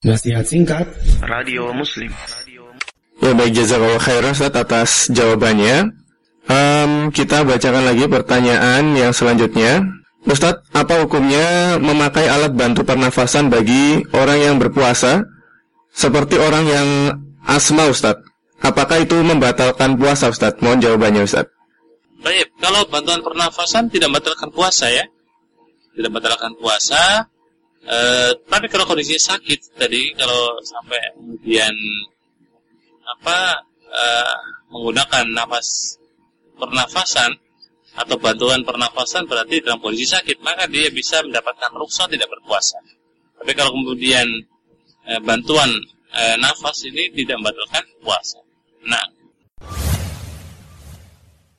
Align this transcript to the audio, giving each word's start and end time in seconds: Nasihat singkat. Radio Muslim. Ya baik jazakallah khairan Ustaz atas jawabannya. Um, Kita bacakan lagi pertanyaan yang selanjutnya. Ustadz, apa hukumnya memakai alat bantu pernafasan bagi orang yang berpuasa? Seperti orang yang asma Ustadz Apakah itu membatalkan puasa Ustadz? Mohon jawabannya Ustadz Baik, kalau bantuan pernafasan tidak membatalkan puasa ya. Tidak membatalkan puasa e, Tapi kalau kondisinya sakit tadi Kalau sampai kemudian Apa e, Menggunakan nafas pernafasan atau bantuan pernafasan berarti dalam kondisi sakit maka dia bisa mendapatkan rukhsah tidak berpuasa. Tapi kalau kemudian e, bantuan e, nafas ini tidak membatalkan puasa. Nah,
Nasihat 0.00 0.48
singkat. 0.48 0.88
Radio 1.20 1.76
Muslim. 1.76 2.08
Ya 3.20 3.36
baik 3.36 3.52
jazakallah 3.52 4.00
khairan 4.00 4.32
Ustaz 4.32 4.56
atas 4.56 4.90
jawabannya. 5.12 5.92
Um, 6.48 7.12
Kita 7.12 7.44
bacakan 7.44 7.84
lagi 7.84 8.08
pertanyaan 8.08 8.96
yang 8.96 9.12
selanjutnya. 9.12 9.84
Ustadz, 10.24 10.72
apa 10.72 11.04
hukumnya 11.04 11.76
memakai 11.76 12.28
alat 12.32 12.56
bantu 12.56 12.80
pernafasan 12.80 13.52
bagi 13.52 14.00
orang 14.16 14.40
yang 14.40 14.56
berpuasa? 14.56 15.20
Seperti 15.92 16.36
orang 16.40 16.64
yang 16.64 16.88
asma 17.44 17.88
Ustadz 17.88 18.24
Apakah 18.60 19.00
itu 19.00 19.16
membatalkan 19.20 19.96
puasa 19.96 20.28
Ustadz? 20.28 20.60
Mohon 20.60 20.80
jawabannya 20.84 21.22
Ustadz 21.24 21.52
Baik, 22.20 22.52
kalau 22.60 22.84
bantuan 22.92 23.24
pernafasan 23.24 23.88
tidak 23.88 24.12
membatalkan 24.12 24.52
puasa 24.52 24.92
ya. 24.92 25.04
Tidak 25.96 26.08
membatalkan 26.12 26.52
puasa 26.60 27.24
e, 27.84 27.98
Tapi 28.36 28.66
kalau 28.68 28.84
kondisinya 28.88 29.36
sakit 29.36 29.60
tadi 29.76 30.12
Kalau 30.16 30.58
sampai 30.64 31.00
kemudian 31.16 31.74
Apa 33.18 33.64
e, 33.88 34.04
Menggunakan 34.70 35.24
nafas 35.34 35.98
pernafasan 36.60 37.40
atau 37.90 38.16
bantuan 38.22 38.62
pernafasan 38.62 39.26
berarti 39.26 39.66
dalam 39.66 39.82
kondisi 39.82 40.14
sakit 40.14 40.38
maka 40.46 40.70
dia 40.70 40.92
bisa 40.94 41.24
mendapatkan 41.26 41.74
rukhsah 41.74 42.06
tidak 42.06 42.30
berpuasa. 42.30 42.78
Tapi 43.40 43.50
kalau 43.56 43.74
kemudian 43.74 44.28
e, 45.08 45.12
bantuan 45.26 45.66
e, 46.14 46.22
nafas 46.38 46.86
ini 46.86 47.10
tidak 47.10 47.42
membatalkan 47.42 47.82
puasa. 47.98 48.38
Nah, 48.86 49.09